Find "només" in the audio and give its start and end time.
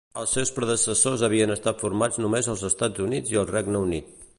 2.27-2.53